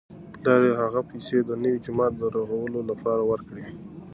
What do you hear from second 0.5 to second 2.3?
یې هغه پیسې د نوي جومات د